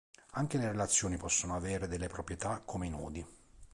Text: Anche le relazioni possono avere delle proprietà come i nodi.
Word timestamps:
Anche 0.31 0.57
le 0.57 0.67
relazioni 0.71 1.15
possono 1.15 1.55
avere 1.55 1.87
delle 1.87 2.07
proprietà 2.07 2.59
come 2.65 2.87
i 2.87 2.89
nodi. 2.89 3.23